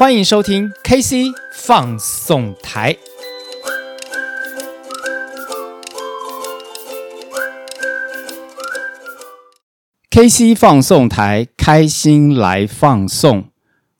[0.00, 2.96] 欢迎收听 KC 放送台。
[10.10, 13.50] KC 放送台，开心来放送，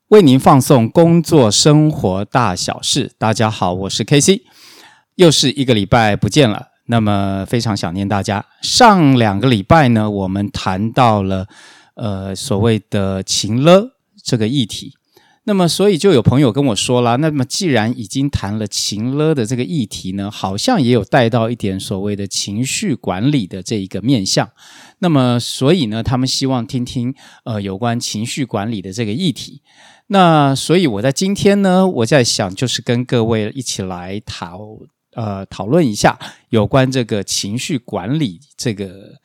[0.07, 3.11] 为您放送工作生活大小事。
[3.19, 4.41] 大家好，我是 KC，
[5.17, 8.43] 又是一个礼拜不见了，那么非常想念大家。
[8.63, 11.45] 上两个礼拜呢，我们谈到了
[11.93, 13.91] 呃所谓的情勒
[14.23, 14.95] 这个议题。
[15.43, 24.51] 那么，所以就有朋友跟我说了，那么既然已经谈了情勒的这个议题呢，好像也有带到一点所谓的情绪管理的这一个面向。
[24.99, 29.63] 那么，所以呢，他们希望听听呃有关情绪管理的这个议题。
[30.07, 34.59] 那所以我在今天呢，我在想，就是跟各位一起来讨
[35.15, 36.19] 呃讨论一下
[36.49, 39.15] 有关这个情绪管理这个。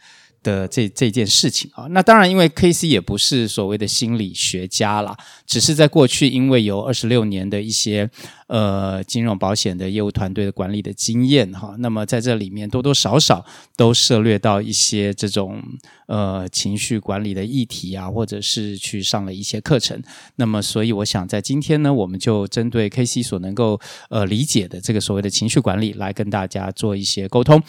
[0.47, 8.09] 的这这件事情啊，那当然，因为 KC 也不是所谓的心理学家啦，只是在过去因为有二十六年的一些
[8.47, 13.45] 呃金融保险的业务团队的管理的经验哈，那么在这里面多多少少
[13.77, 15.63] 都涉猎到一些这种
[16.07, 20.01] 呃情绪管理的议题啊，或者是去上了一些课程，
[20.37, 23.81] 那么所以我想在今天呢，我们就针对 KC 所能够
[24.11, 27.63] 呃理解的这个所谓的情绪管理来跟大家做一些沟通，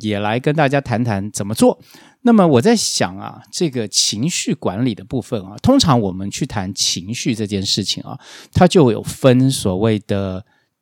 [0.00, 1.80] 也来跟大家谈谈怎么做。
[2.22, 8.20] 那么我在想啊，这个情绪管理的部分啊，通常我们去谈情绪这件事情啊，
[8.52, 10.19] 它就有分所谓的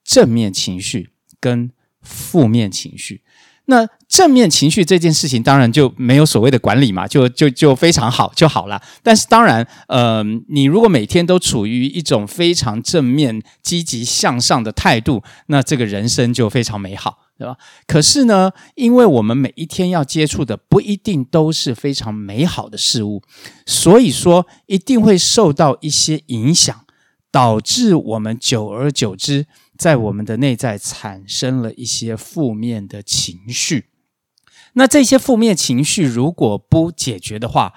[0.08, 1.70] 正面情绪跟
[2.00, 3.20] 负面情绪。
[3.66, 8.80] 那正面情绪这件事情，当然就没有所谓的管理嘛，就就就非常好就好了。
[9.02, 17.18] 但是当然，呃，你如果每天都处于一种非常正面、积极向上的态度，那这个人生就非常美好。
[17.38, 17.56] 对吧？
[17.86, 23.22] 可是呢，因为我们每一天要接触的不一定都是非常美好的事物，
[23.64, 26.84] 所以说一定会受到一些影响，
[27.30, 29.46] 导致我们久而久之，
[29.78, 33.86] 在我们的内在产生了一些负面的情绪。
[34.74, 37.72] 那这些负面情绪如果不解决的话，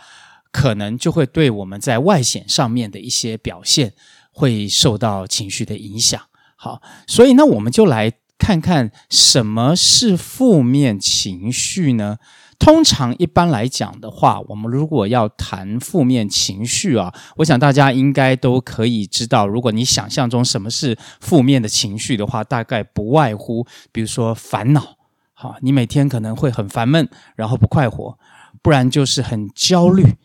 [0.51, 3.93] 可能就会对我们在外显上面的一些表现
[4.33, 6.21] 会受到情绪的影响。
[6.55, 8.11] 好，所以那我们就来。
[8.43, 12.17] 看看什么是负面情绪呢？
[12.61, 24.95] 通常一般来讲的话，我们如果要谈负面情绪啊，我想大家应该都可以知道，如果你想象中什么是负面的情绪的话，大概不外乎，比如说烦恼，
[25.33, 28.19] 好，你每天可能会很烦闷，然后不快活，
[28.61, 30.17] 不然就是很焦虑。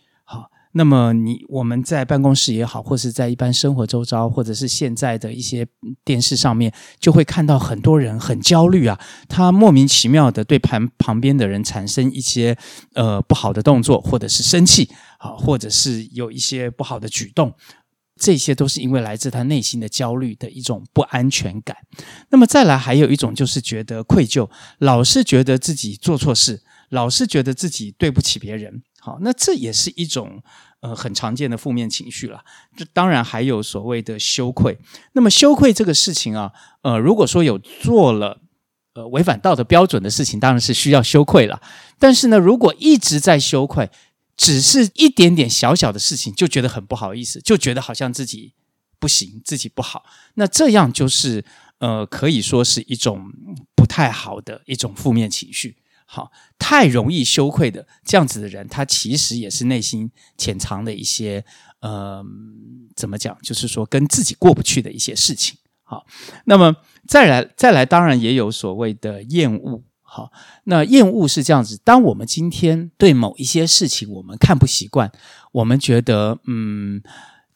[0.76, 5.66] 那么你我们在办公室也好，或是在一般生活周遭，或者是现在的一些
[6.04, 6.70] 电视上面，
[7.00, 12.54] 就会看到很多人很焦虑啊，他莫名其妙的对旁旁边的人产生一些
[12.92, 17.54] 呃不好的动作，或者是生气啊，或者是有一些不好的举动，
[18.20, 21.74] 这些都是因为来自他内心的焦虑的一种不安全感。
[22.28, 24.50] 那么再来还有一种就是觉得愧疚，
[24.80, 26.60] 老是觉得自己做错事，
[26.90, 28.82] 老是觉得自己对不起别人。
[29.00, 30.42] 好，那这也是一种
[30.80, 32.44] 呃很常见的负面情绪了。
[32.76, 34.78] 这当然还有所谓的羞愧。
[35.12, 38.40] 那么羞愧这个事情啊，呃，如果说有做了
[38.94, 41.60] 呃违反道德标准的事情，当然是需要羞愧了。
[41.98, 43.90] 但是呢，如果一直在羞愧，
[44.36, 48.52] 只是一点点小小的事情，就觉得很不好意思，就觉得好像自己
[48.98, 50.04] 不行，自己不好。
[50.34, 51.44] 那这样就是
[51.78, 53.32] 呃，可以说是一种
[53.74, 55.76] 不太好的一种负面情绪。
[56.08, 61.44] 好，太容易羞愧的这样子的人，他其实也是内心潜藏的一些，
[61.80, 62.24] 呃，
[62.94, 63.36] 怎么讲？
[63.42, 65.58] 就是说跟自己过不去的一些事情。
[65.82, 66.06] 好，
[66.44, 69.82] 那么再来再来，当然也有所谓的厌恶。
[70.00, 70.30] 好，
[70.64, 75.10] 那厌恶是这样子：当我们今天对某一些事情我们看不习惯，
[75.52, 77.02] 我们觉得嗯。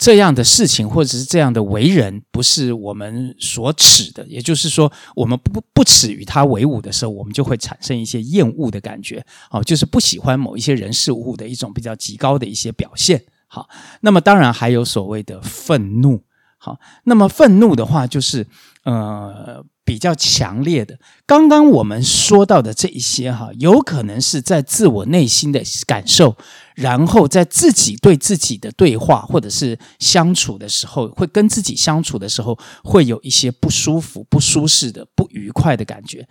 [0.00, 4.26] 这样的事情，或者是这样的为人，不是我们所耻的。
[4.26, 9.22] 也就是说，我们不不耻与他为伍的时候，我们就会产生一些厌恶的感觉。
[9.50, 13.22] 好，就是不喜欢某一些人事物的一种比较极高的一些表现。
[13.46, 13.68] 好，
[14.00, 16.22] 那么当然还有所谓的愤怒。
[16.56, 18.46] 好，那么愤怒的话，就是
[18.84, 19.62] 呃。
[19.82, 20.96] 比较强烈的，
[21.26, 26.36] 刚刚我们说到的这一些哈，有可能是在自我内心的感受，
[26.74, 36.28] 然后在自己对自己的对话或者是相处的时候，会跟自己相处的时候，会有一些不舒服、不舒适的、不愉快的感觉。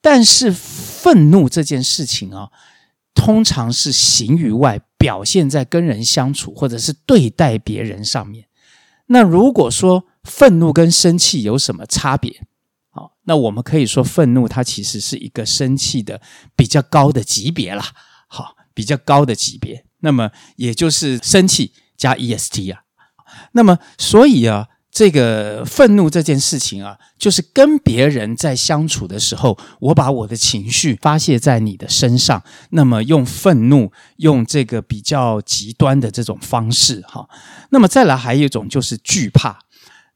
[0.00, 2.48] 但是愤怒这件事情啊，
[3.14, 8.46] 通常是形于外，表现在跟人相处或者是对待别人上面。
[9.06, 12.42] 那如果说愤怒跟生气有什么差别？
[12.90, 16.20] 好，那我们可以说，愤怒它其实是一个生气的
[16.56, 17.84] 比较高的级别啦。
[18.26, 22.82] 好，比较高的级别，那么也就是生气加 EST 啊。
[23.52, 37.26] 那么，所以啊，这个愤怒这件事情啊，就是跟别人在相处的时候，我把我的情绪发泄在你的身上，那么用愤怒，用这个比较极端的这种方式，哈。
[37.70, 39.65] 那么再来还有一种就是惧怕。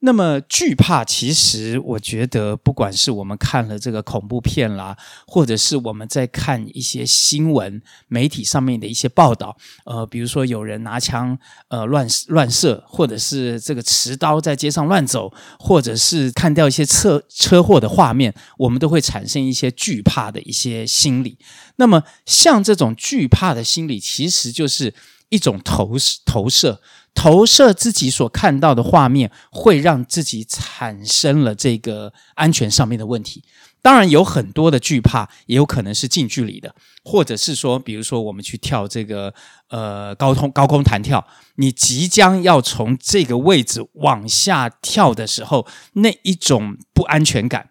[0.02, 9.55] 那么惧怕，其实我觉得，不管是我们看了这个恐怖片啦，或者是我们在看一些新闻媒体上面的一些报道，
[9.85, 11.38] 呃，比如说有人拿枪
[11.69, 21.37] 呃乱乱射，或者是这个持刀在街上乱走，或者是看到一些车车祸的画面，我们都会产生一些惧怕的一些心理。
[21.76, 24.94] 那么像这种惧怕的心理，其实就是
[25.31, 25.97] 一种投
[26.27, 26.82] 投射。
[27.12, 33.43] 投射自己所看到的画面，会让自己产生了这个安全上面的问题。
[33.82, 36.73] 当然，有很多的惧怕，也有可能是近距离的，
[37.03, 39.35] 或者是说，比如说我们去跳这个
[39.71, 47.71] 呃高空高空弹跳，你即将要从这个位置往下跳的时候，那一种不安全感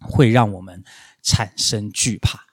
[0.00, 0.82] 会让我们
[1.22, 2.46] 产生惧怕。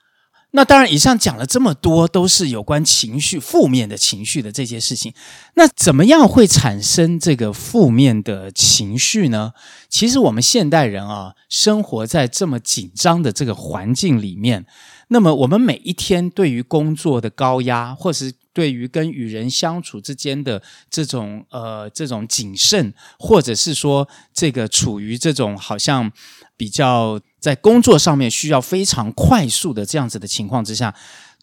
[0.58, 5.14] 那当然，以上讲了这么多，都是有关情绪、负面的情绪的这些事情。
[5.54, 9.52] 那怎么样会产生这个负面的情绪呢？
[9.88, 14.66] 其实我们现代人啊，生活在这么紧张的这个环境里面，
[15.10, 20.60] 那么我们每一天对于工作的高压，或是对于跟与人相处之间的
[20.90, 26.10] 这种呃这种谨慎，或者是说这个处于这种好像
[26.56, 27.20] 比较。
[27.40, 30.94] 在工作上面需要非常快速的这样子的情况之下，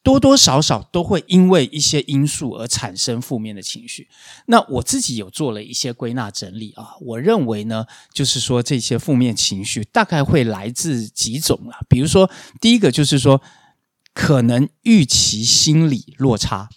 [0.04, 4.08] 多多少少都会因为一些因素而产生负面的情绪。
[4.46, 12.30] 那我自己有做了一些归纳整理啊，我认为呢，就是说这些负面情绪大概会来自几种啊，比如说
[12.62, 13.42] 第一个就是说，
[14.14, 16.70] 可能预期心理落差，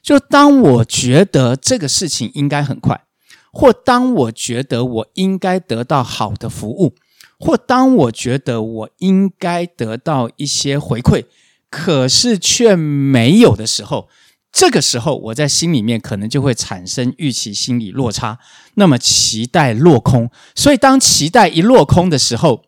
[0.00, 3.04] 就当我觉得这个事情应该很快，
[3.52, 6.94] 或当我觉得我应该得到好的服务。
[7.38, 11.24] 或当我觉得我应该得到一些回馈，
[11.70, 14.08] 可是却没有的时候，
[14.52, 18.38] 这个时候我在心里面可能就会产生预期心理落差，
[18.74, 20.30] 那么期待落空。
[20.54, 22.62] 所以当期待一落空的时候，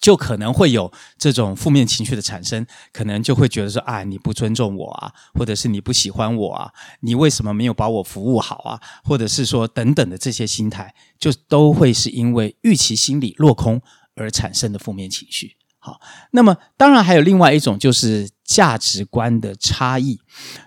[0.00, 6.70] 就可能会有这种负面情绪的产生，可能就会觉得说啊，你不尊重我啊，或者是你不喜欢我啊，
[7.00, 13.80] 你为什么没有把我服务好啊，或者是说等等的这些心态，就都会是因为预期心理落空
[14.14, 15.56] 而产生的负面情绪。
[15.78, 16.00] 好，
[16.32, 20.20] 那么当然还有另外一种就是价值观的差异，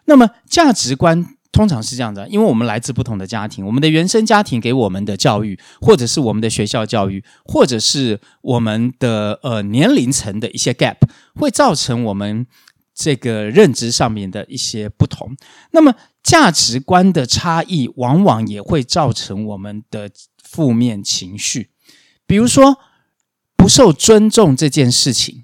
[0.06, 1.36] 那么价值观。
[1.52, 10.98] 通常是这样的，因为我们来自不同的家庭，我们的原生家庭给我们的教育，或者是我们的学校教育，或者是我们的呃年龄层的一些 gap，
[11.36, 12.48] 会造成我们
[12.96, 15.36] 这个认知上面的一些不同。
[15.72, 15.94] 那么
[16.24, 20.10] 价值观的差异，往往也会造成我们的
[20.44, 21.72] 负面情绪。
[22.26, 22.78] 比如说
[23.58, 25.44] 不受尊重这件事情，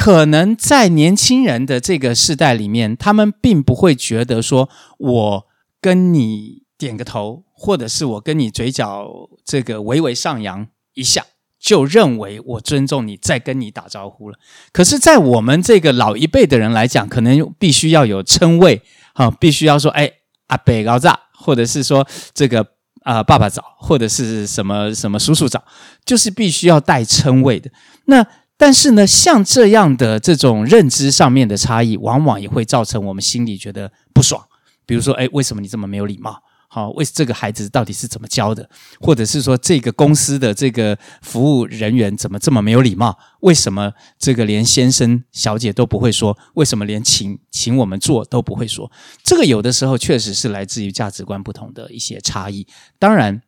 [0.00, 5.46] 可能在年轻人的这个世代里面，他们并不会觉得说，我
[5.78, 9.06] 跟你点个头，或者是我跟你嘴角
[9.44, 11.26] 这个微微上扬一下，
[11.58, 14.38] 就认为我尊重你，在跟你打招呼了。
[14.72, 18.80] 可是，在我们这个老一辈的人来讲，可能必须要有称谓，
[19.12, 20.10] 哈，必须要说，哎，
[20.46, 22.66] 阿北高炸，或者是说这个
[23.02, 25.62] 啊、爸爸早，或者是什么什么叔叔早，
[26.06, 27.70] 就是必须要带称谓的。
[28.06, 28.26] 那
[28.60, 34.44] 但是呢，像这样的这种认知上面的差异，往往也会造成我们心里觉得不爽。
[34.84, 36.42] 比如说，哎，为什么你这么没有礼貌？
[36.68, 38.68] 好，为这个孩子到底是怎么教的？
[39.00, 43.18] 或者是说，这个公司的这个服务人员怎么这么没有礼貌？
[43.40, 46.36] 为什么这个连先生、小姐都不会说？
[46.52, 48.92] 为什么连请请我们坐都不会说？
[49.24, 52.66] 这个有的时候确实是来自于价值观不同的一些差异。
[52.98, 53.40] 当然。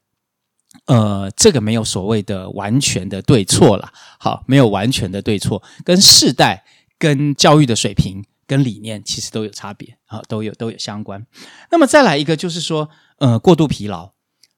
[0.86, 6.64] 呃，这个没有所谓的完全的对错了，好，没有完全的对错，跟世代、
[6.98, 11.26] 跟教育的水平、跟理念其实都有差别，啊，都有都有相关。
[11.70, 12.88] 那么再来一个就是说，
[13.18, 14.12] 呃，过度疲劳。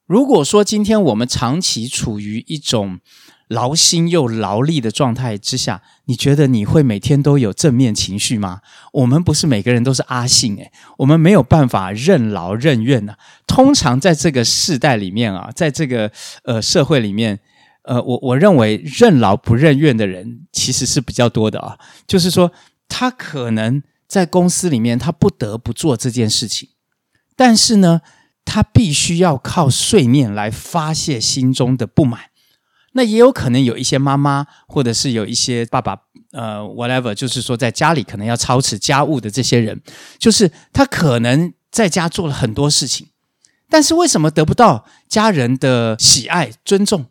[0.07, 3.01] 如果说今天我们长期处于一种
[3.49, 8.61] 劳心又劳力的状态之下，你觉得你会每天都有正面情绪吗？
[8.93, 13.15] 我们不是每个人都是阿信诶，我们没有办法任劳任怨呐。
[13.47, 16.11] 通常在这个世代里面啊，在这个
[16.45, 17.39] 呃社会里面，
[17.83, 21.79] 呃，我我认为任劳不任怨的人其实是比较多的啊。
[22.07, 22.51] 就是说，
[22.89, 26.71] 他可能在公司里面，他不得不做这件事情，
[27.37, 28.01] 但是呢，
[28.45, 32.21] 他必须要靠睡眠来发泄心中的不满。
[32.97, 35.97] 那也有可能有一些妈妈，或者是有一些爸爸，
[36.33, 39.81] 呃，whatever，就是说在家里可能要操持家务的这些人，
[40.19, 43.09] 就是他可能在家做了很多事情，
[43.69, 47.07] 但是为什么得不到家人的喜爱、尊重？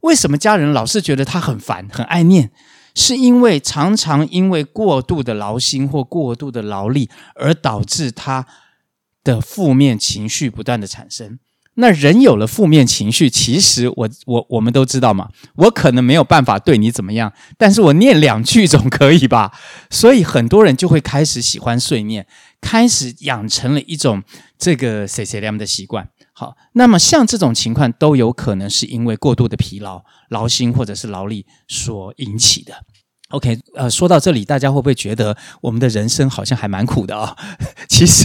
[0.00, 2.52] 为什么家人老是觉得他很烦、很爱念？
[2.94, 8.46] 是因为常常因为过度的劳心或过度的劳力，而导致他
[9.22, 11.38] 的负面情绪不断的产生。
[11.80, 19.52] 那人有了负面情绪，其实我我我们都知道嘛，我可能没有办法对你怎么样，但是我念两句总可以吧？
[19.88, 22.26] 所以很多人就会开始喜欢碎念，
[22.60, 24.24] 开始养成了一种
[24.58, 26.08] 这个碎碎念的习惯。
[26.32, 32.74] 好，那么像这种情况都有可能是因为过度的疲劳、劳心或者是劳力所引起的。
[33.30, 37.36] OK，呃，说到这里，大家会不会觉得我们的人生好像还蛮苦的啊？
[37.86, 38.24] 其实，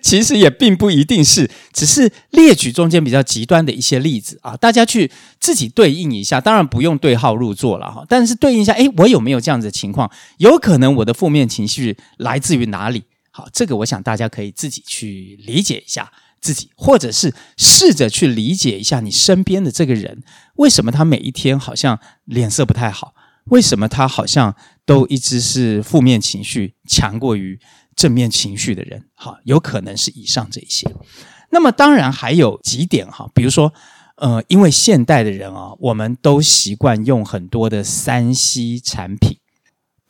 [0.00, 6.40] 其实也并不一定是，只是列举中间比较极端的一些例子啊，大家去自己对应一下。
[6.40, 10.08] 当然不用对号入座了哈，但是对应一下，诶，我有没有这样子的情况？
[10.38, 13.02] 有可能我的负面情绪来自于哪里？
[13.32, 20.22] 好，这个我想大家可以自己去理解一下自己，或者是试着去理解一下你身边的这个人，
[20.54, 23.14] 为什么他每一天好像脸色不太好？
[23.50, 24.54] 为什么他好像
[24.86, 27.58] 都一直是负面情绪强过于
[27.94, 29.04] 正面情绪的人？
[29.14, 30.90] 哈，有可能是以上这一些。
[31.50, 33.72] 那么当然还有几点哈，比如说，
[34.16, 39.38] 呃，因为现代的人啊，我们都习惯用很多的三 C 产品，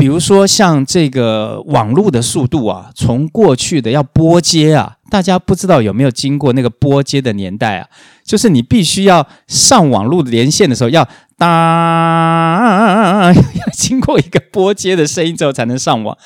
[0.05, 7.89] 比如说像这个网络的速度啊，从过去的要拨接啊，大家不知道有没有经过那个拨接的年代啊？
[8.23, 11.09] 就是你必须要上网络连线的时候要。
[11.39, 11.49] 当
[13.35, 16.19] 要经过一个拨接的声音之后才能上网，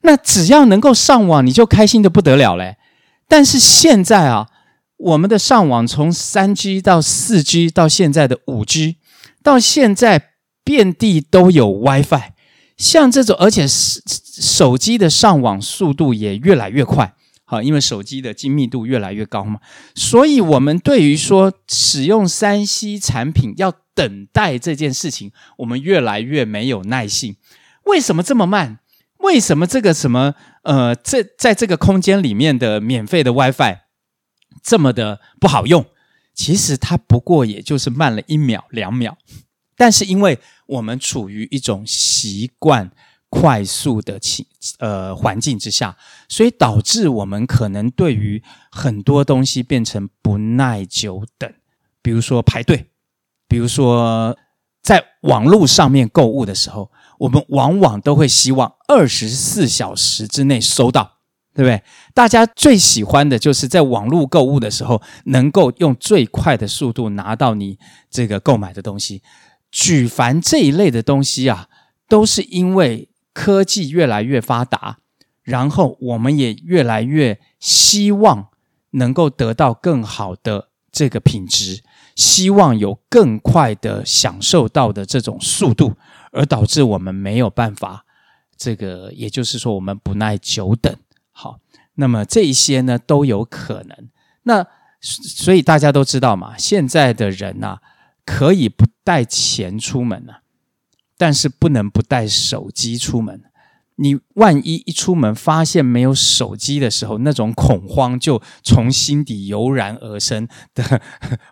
[0.00, 2.78] 那只要能够上网，你就开心的不得了嘞。
[3.28, 4.48] 但是现在啊，
[4.96, 8.96] 我们的上网从三 G 到四 G 到现在的五 G，
[9.44, 10.30] 到现在
[10.64, 12.32] 遍地都有 WiFi，
[12.80, 17.14] 像这种，而且手机的上网速度也越来越快。
[17.44, 19.60] 好，因为手机的精密度越来越高嘛，
[19.94, 27.36] 所以我们对于说使用 3C 产品要等待这件事情，我们越来越没有耐性。
[27.84, 28.78] 为什么这么慢？
[29.18, 33.80] 为什么这个什么呃，这在这个空间里面的免费的 WiFi
[34.62, 35.84] 这么的不好用？
[36.32, 39.18] 其实它不过也就是慢了一秒两秒，
[39.80, 42.90] 但是因为我们处于一种习惯。
[43.32, 44.44] 快速的情
[44.80, 45.96] 呃环境之下，
[46.28, 51.48] 所以导致我们可能对于很多东西变成不耐久等，
[52.02, 52.90] 比如说排队，
[53.46, 54.36] 比如说
[54.82, 61.18] 在网络上面购物的时候，我们往往都会希望二十四小时之内收到，
[61.54, 61.80] 对不对？
[62.12, 67.78] 大家最喜欢的就是在网络购物的时候，能够用最快的速度拿到你
[68.10, 69.22] 这个购买的东西。
[69.70, 71.68] 举凡这一类的东西啊，
[72.08, 73.08] 都是因为。
[73.32, 74.98] 科技越来越发达，
[75.44, 78.48] 然后我们也越来越希望
[78.90, 81.82] 能够得到更好的这个品质，
[82.16, 85.94] 希望有更快的享受到的这种速度，
[86.32, 88.04] 而导致我们没有办法，
[88.56, 90.94] 这个也就是说我们不耐久等。
[91.30, 91.60] 好，
[91.94, 94.08] 那么这一些呢都有可能。
[94.42, 94.66] 那
[95.00, 97.78] 所以大家都知道嘛，现在的人呐，
[98.26, 100.34] 可以不带钱出门呐。
[101.16, 103.42] 但是不能不带手机出门。
[103.96, 111.02] 你万一一出门发现没有手机的时候，那种恐慌就从心底油然而生的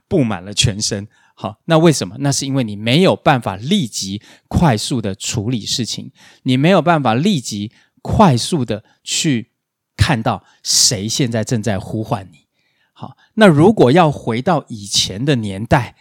[0.06, 1.08] 布满了全身。
[1.34, 2.14] 好，那为什么？
[2.20, 6.12] 那是因为你没有办法立即快速的处理事情，
[6.44, 9.50] 你没有办法立即快速的去
[9.96, 12.46] 看到谁现在正在呼唤你。
[12.94, 15.96] 好，那如果要回到以前的年代，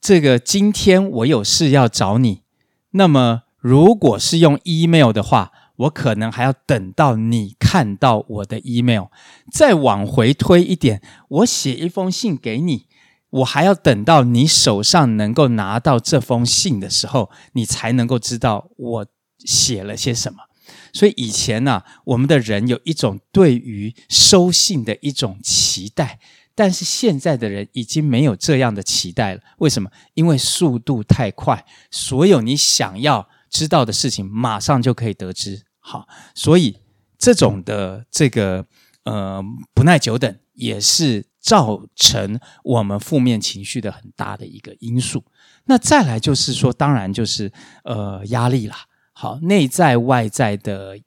[0.00, 2.42] 这个今天我有事要找你。
[2.92, 9.04] 那么，如果是用 email 的话，我可能还要等到你看到我的 email，
[9.52, 12.86] 再往回推一点，我写一封信给你，
[13.28, 19.06] 我还要等到你手上能够拿到这封信的时候，你才能够知道我
[19.38, 20.38] 写了些什么。
[20.92, 26.18] 所以以前呢、我们的人有一种对于收信的一种期待。
[26.54, 29.90] 但是现在的人已经没有这样的期待了，为什么？
[30.14, 35.62] 因为速度太快，所有你想要知道的事情马上就可以得知。
[35.78, 36.76] 好，所以
[37.18, 38.66] 这种的这个
[39.04, 39.42] 呃
[39.74, 45.24] 不耐久等，也是造成我们负面情绪的很大的一个因素。
[45.64, 47.50] 那再来就是说，当然就是
[47.84, 48.76] 呃压力啦。
[49.12, 50.98] 好，内在外在的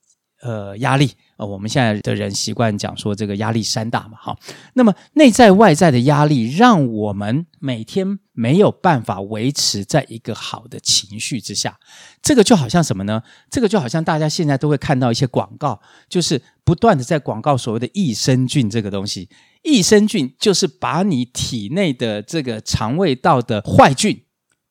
[0.43, 1.11] 呃压力。
[1.37, 4.37] 呃，我们现在的人习惯讲说这个压力山大嘛，哈。
[4.73, 11.79] 那么内在外在的压力，让我们每天没有办法维持在一个好的情绪之下。
[12.21, 13.23] 这个就好像什么呢？
[13.49, 19.27] 这个就好像大家现在都会看到一些广告，就是不断的在广告所谓的益生菌这个东西。
[19.63, 24.22] 益生菌就是把你体内的这个肠胃道的坏菌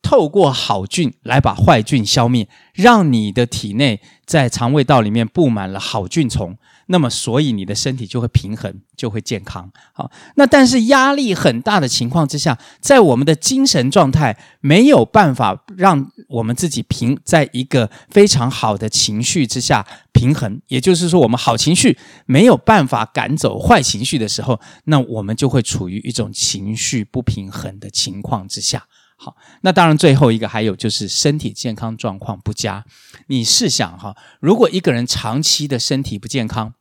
[0.02, 6.56] 透过好菌来把坏菌消灭，让你的体内在肠胃道里面布满了好菌虫，
[6.86, 9.70] 那么所以你的身体就会平衡，就会健康。
[9.92, 28.84] 好，那但是压力很大的情况之下，在我们的精神状态没有办法让我们自己平在一个非常好的情绪之下平衡，也就是说，我们好情绪没有办法赶走坏情绪的时候，那我们就会处于一种情绪不平衡的情况之下。
[29.24, 32.84] 好，那当然，最后一个还有就是身体健康状况不佳。
[33.28, 36.74] 你试想哈，如果一个人长期的身体不健康，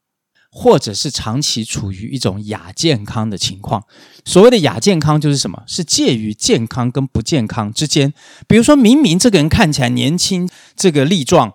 [0.50, 3.86] 或者是长期处于一种亚健康的情况，
[4.25, 5.62] 所谓的亚健康就是什么？
[5.67, 8.12] 是介于健康跟不健康之间。
[8.48, 11.53] 比如说明明这个人看起来年轻，这个力壮，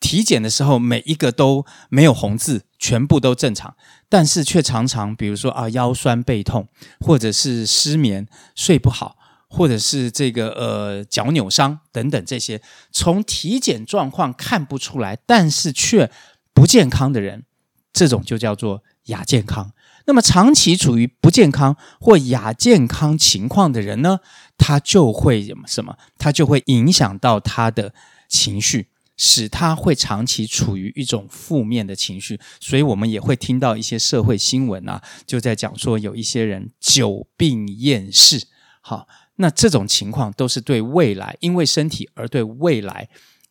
[0.00, 3.76] 体检的时候每一个都没有红字，全部都正常，
[4.08, 6.68] 但是却常常比如说啊腰酸背痛，
[7.00, 9.18] 或者是失眠，睡不好。
[9.56, 12.60] 或者是这个呃脚扭伤等等这些，
[12.92, 16.10] 从体检状况看不出来，但是却
[16.52, 17.44] 不健康的人，
[17.90, 19.72] 这种就叫做亚健康。
[20.04, 24.20] 那么长期处于不健康或亚健康情况的人呢，
[24.58, 25.96] 他就会什么？
[26.18, 27.94] 他就会影响到他的
[28.28, 32.38] 情绪，使他会长期处于一种负面的情绪。
[32.60, 38.46] 所以我们也会听到一些社会新闻啊，就在讲说有一些人久病厌世，
[38.82, 39.08] 好。
[39.36, 43.08] 那这种情况都是对未来，因为身体而对未来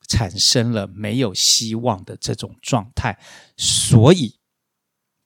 [0.08, 3.18] 产生了没有希望的这种状态，
[3.58, 4.40] 所以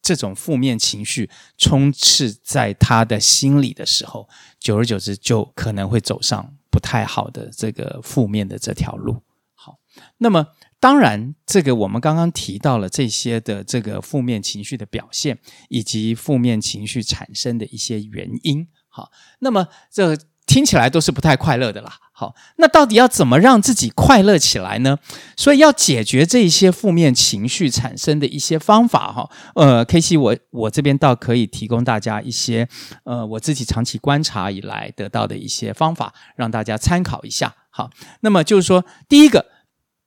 [0.01, 9.24] 这种负面情绪充斥在他的心里的时候，久而久之就可能会走上不太好的这个负面的这条路。
[9.54, 9.80] 好，
[10.18, 10.48] 那么
[10.80, 18.68] 当然，这个我们刚刚提到了这些的这个负面情绪的表现，以及负面情绪产生的一些原因。
[18.88, 20.18] 好，那么这。
[20.50, 21.94] 听起来都是不太快乐的啦。
[22.12, 24.97] 好，那到底要怎么让自己快乐起来呢？
[25.38, 29.30] 所以要解决这一些负面情绪产生的一些方法哈。
[29.54, 32.67] 呃，KC，我我这边倒可以提供大家一些
[33.04, 37.54] 呃我自己长期观察以来得到的一些方法，让大家参考一下。
[37.69, 39.45] 好，那么就是说，第一个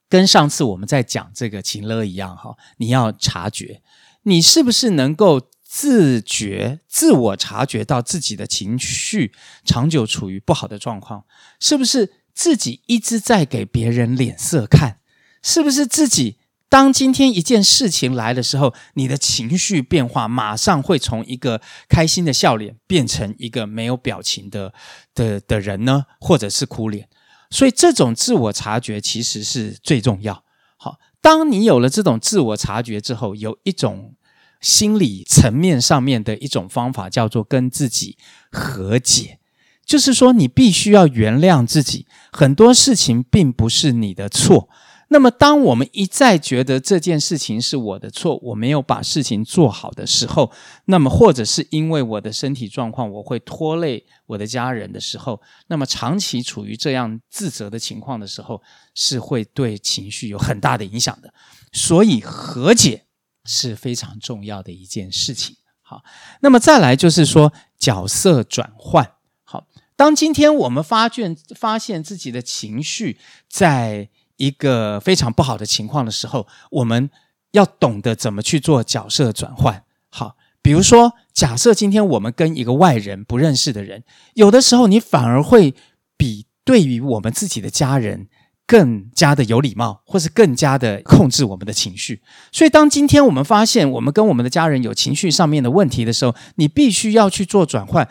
[0.09, 3.81] 跟上次我们在讲这个情勒一样哈，你要察觉
[4.23, 5.41] 你是不是能够。
[5.75, 9.33] 自觉、自我察觉到自己的情绪
[9.65, 11.25] 长久处于不好的状况，
[11.59, 14.99] 是不是自己一直在给别人脸色看？
[15.41, 16.37] 是不是自己
[16.69, 21.59] 当今天一件事情来的时候，你的情绪变化马上会从一个
[21.89, 24.75] 开心的笑脸变成一个没有表情的
[25.15, 26.05] 的的人呢？
[26.19, 27.09] 或者是哭脸？
[27.49, 30.43] 所以这种自我察觉其实是最重要。
[30.77, 34.13] 好，当你有了这种自我察觉之后，有一种。
[34.63, 38.17] 心理层面上面的一种方法叫做跟自己
[38.49, 39.39] 和解，
[39.85, 44.69] 就是说你必须要原谅自己，很多事情并不是你的错。
[45.09, 50.51] 那么，当我们一再觉得这件事情是我的错，我没有把事情做好的时候，
[50.85, 58.59] 那么或者是因为我的身体状况，我会拖累我的家人的时候，那么长期处于这样自责的情况的时候，
[58.95, 61.31] 是会对情绪有很大的影响的。
[61.73, 63.03] 所以，和解。
[63.45, 65.57] 是非常重要的一件事情。
[65.81, 66.03] 好，
[66.41, 69.11] 那么再来就是说角色转换。
[69.43, 77.09] 好，当今天我们发现发现自己的情绪在一个非常不好的情况的时候，我们
[77.51, 79.83] 要懂得怎么去做角色转换。
[80.09, 84.03] 好，比如说，假设今天我们跟一个外人不认识的人，
[84.33, 85.75] 有的时候你反而会
[86.15, 88.29] 比对于我们自己的家人。
[88.65, 92.21] 更加的有礼貌，或是更加的控制我们的情绪。
[92.51, 98.09] 所以，当今天我们发现我们跟我们的家人有情绪上面的问题的时候，你必须要去做转换。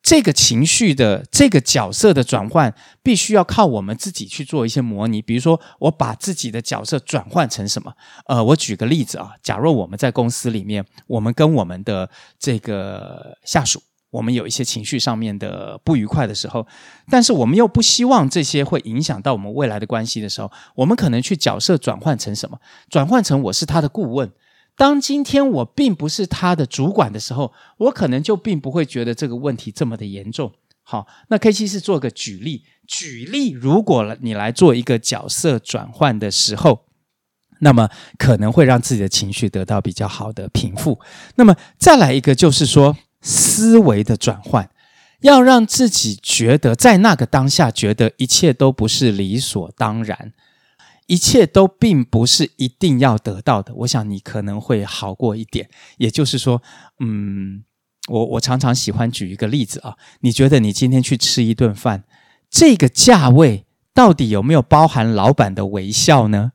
[0.00, 5.20] 这个情绪的这个角色的转换，必须要靠我们自己去做一些模拟。
[5.20, 7.92] 比如说，我把自己的角色转换成什么？
[8.26, 12.08] 呃，我举个例子啊，假如我们在公司里面，我们跟我们的
[12.38, 13.82] 这个下属。
[14.10, 16.66] 我们有一些情绪上面的不愉快的时候，
[17.10, 22.58] 但是我们又不希望这些会影响到我们未来的关系的时候，我们可能去角色转换成什么？
[22.88, 24.32] 转换成我是他的顾问。
[24.76, 30.52] 当今天我并不是他的主管的时候，我可能就并不会觉得这个问题这么的严重。
[30.82, 36.86] 好，那 K 七是做个举例，举例，如果你来做一个角色转换的时候，
[37.60, 40.98] 那么可能会让自己的情绪得到比较好的平复。
[41.34, 42.96] 那么再来一个就是说。
[43.20, 44.70] 思维的转换，
[45.20, 50.32] 要让自己觉得在那个当下，觉得一切都不是理所当然，
[51.06, 53.74] 一切都并不是一定要得到的。
[53.76, 55.68] 我想你可能会好过一点。
[55.96, 56.62] 也就是说，
[57.00, 57.64] 嗯，
[58.08, 62.04] 我我常常喜欢举一个例子啊，你觉得你今天去吃一顿饭，
[62.50, 66.52] 这个价位到底有没有包含老板的微笑呢？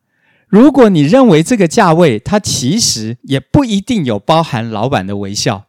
[0.48, 5.66] 如果你认为这个价位它其实也不一定有包含老板的微笑，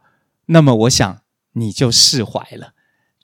[0.46, 1.20] 那么我想
[1.54, 2.74] 你就释怀了。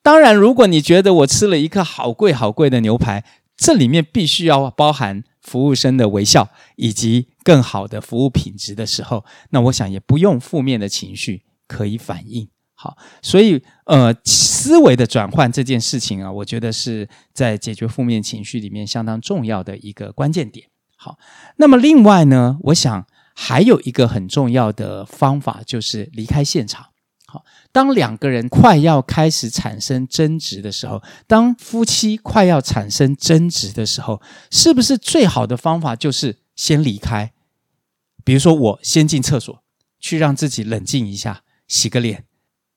[0.03, 3.25] 当然，如果你觉得我吃了一颗好贵好贵的牛排，
[3.57, 12.49] 这里面必须要包含服务生的微笑以及更好的服务品质的时候，那我想也不用负面的情绪可以反应。
[12.75, 20.69] 好，所以呃，思维的转换这件事情啊，我觉得是在解决负面情绪里面相当重要的一个关键点。
[20.97, 21.19] 好，
[21.57, 26.87] 那么另外呢，我想还有一个很重要的方法就是离开现场。
[27.31, 37.33] 好，当两个人快要开始产生争执的时候，当夫妻快要产生争执的时候，是不是最好的方法就是先离开？
[38.25, 39.63] 比如说，我先进厕所
[40.01, 42.25] 去让自己冷静一下，洗个脸。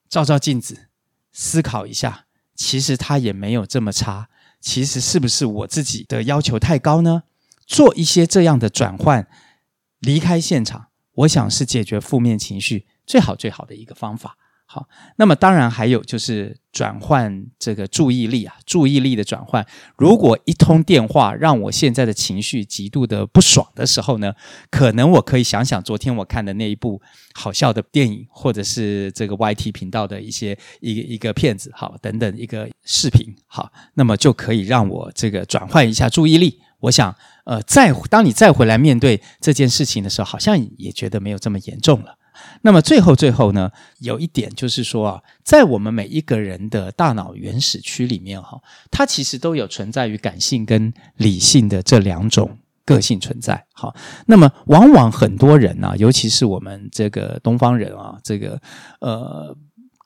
[0.08, 0.90] 照照镜子，
[1.32, 4.30] 思考一下，其实他也没有这么差。
[4.62, 7.24] 其实是不是我自己的要求太高呢？
[7.66, 9.28] 做一些这样的转换，
[10.00, 14.38] 离开现场，我想是解决负面情绪最好最好的一个方法。
[14.66, 19.64] 好，那么当然还有就是转换这个注意力啊，注意力的转换。
[19.98, 24.34] 如果一通电话让我现在的情绪极度的不爽的时候呢，
[24.72, 27.00] 可能我可以想想昨天我看的那一部
[27.36, 36.60] 好笑的电影，或者是这个 YT 频道的一些一个一个片子，好，等等一个视频，好，那么就可以让我这个转换一下注意力。
[36.80, 42.18] 我想，呃，再当你再回来面对这件事情的时候，好像也觉得没有这么严重了。
[42.66, 53.66] 那么最后最后呢，有一点就是说啊，在我们每一个人的大脑原始区里面哈，它其实都有存在于感性跟理性的这两种个性存在。
[53.74, 53.94] 好，
[54.28, 58.60] 那么往往很多人啊，尤其是我们这个东方人啊，这个
[59.02, 59.56] 呃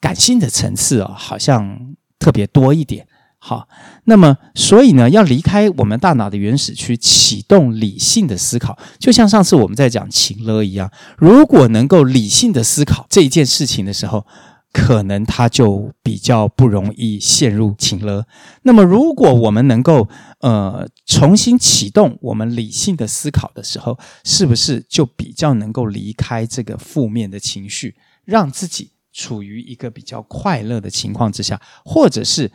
[0.01, 3.07] 感性的层次啊，好像特别多一点。
[3.39, 3.69] 好，
[4.05, 10.91] 那么所以呢，要离开我们大脑的原始区，启动理性的思考，就像上次我们在讲情勒一样。
[11.17, 14.25] 如果能够理性的思考这一件事情的时候，
[14.73, 18.25] 可能他就比较不容易陷入情勒。
[18.63, 20.09] 那么，如果我们能够
[20.41, 27.95] 呃重新启动我们理性的思考的时候，是不是就比较能够离开这个负面的情绪，
[28.25, 32.51] 让自己处于一个比较快乐的情况之下，或者是？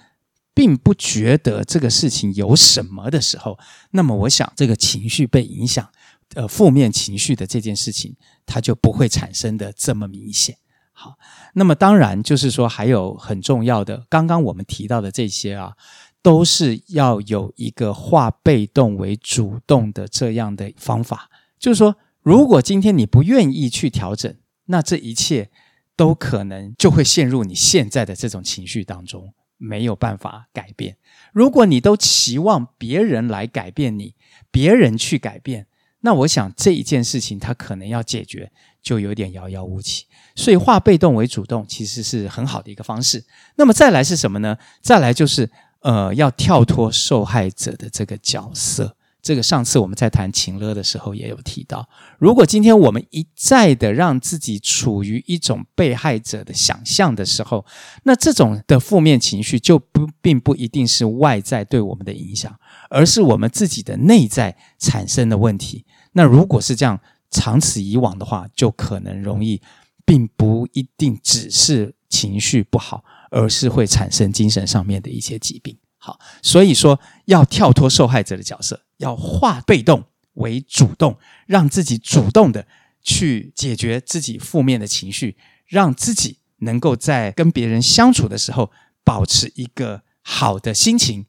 [0.55, 3.59] 并不觉得这个事情有什么的时候，
[3.91, 5.89] 那么我想这个情绪被影响，
[6.35, 10.57] 呃，负面情绪的这件事情，它就不会产生的这么明显。
[10.93, 11.17] 好，
[11.55, 15.73] 那么当然就是说还有很重要的，刚刚我们提到的这些啊，
[16.21, 21.31] 都是要有一个化被动为主动的这样的方法。
[21.59, 24.37] 就是说，如果今天你不愿意去调整，
[24.67, 25.51] 那这一切
[25.97, 29.33] 都可能就会陷入你现在的这种情绪当中。
[29.63, 30.97] 没有办法改变。
[31.33, 34.15] 如果你都期望别人来改变你，
[34.51, 35.67] 别人去改变，
[36.01, 38.51] 那我想这一件事情它可能要解决
[38.83, 40.07] 就有点遥遥无期。
[40.35, 43.25] 所以化被动为主动其实是很好的一个方式。
[43.57, 44.59] 那么再来是什么呢？
[44.81, 45.49] 再来就是
[45.81, 48.97] 呃，要跳脱受害者的这个角色。
[49.23, 57.65] 这个上次我们在谈情乐的时候也有提到，如果今天我们一再的让自己处于一种被害者的想象的时候，
[58.03, 62.53] 那这种的负面情绪就不并不一定是外在对我们的影响，
[62.91, 65.85] 而是我们自己的内在产生的问题。
[66.13, 69.63] 那如果是这样，长此以往的话，就可能容易，
[70.05, 75.79] 并不一定只是情绪不好，而是会产生精神上面的一些疾病。
[75.97, 82.67] 好，所以说要跳脱受害者的角色，要化被动为主动，让自己主动的
[83.03, 85.37] 去解决自己负面的情绪，
[85.67, 88.71] 让自己能够在跟别人相处的时候
[89.05, 91.27] 保持一个好的心情、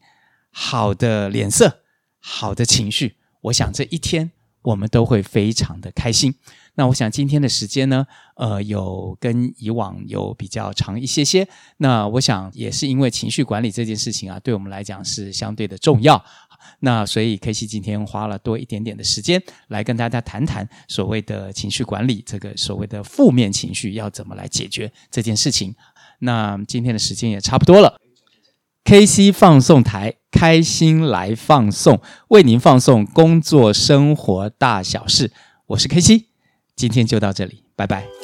[0.51, 1.81] 好的脸色、
[2.19, 3.17] 好的情绪。
[3.41, 4.31] 我想这一天
[4.61, 6.35] 我们都会非常的开心。
[6.75, 11.47] 那我想今天的时间呢，呃，有跟以往有比较长一些些。
[11.77, 16.23] 那我想也是因为情绪管理这件事情啊，对我们来讲是相对的重要。
[16.79, 25.75] 那所以 KC 今天花了多一点点的时间来跟大家谈谈所谓的情绪管理，这个所谓的负面情绪要怎么来解决这件事情。
[26.19, 27.99] 那今天的时间也差不多了
[28.85, 35.31] ，KC 放送台开心来放送，为您放送工作生活大小事，
[35.67, 36.25] 我是 KC。
[36.75, 38.22] 今天就到这里，拜拜。